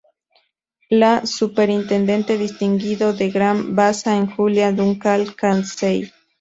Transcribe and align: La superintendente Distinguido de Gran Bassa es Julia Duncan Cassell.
La 0.89 1.27
superintendente 1.27 2.35
Distinguido 2.39 3.13
de 3.13 3.29
Gran 3.29 3.75
Bassa 3.75 4.17
es 4.17 4.33
Julia 4.33 4.71
Duncan 4.71 5.27
Cassell. 5.31 6.11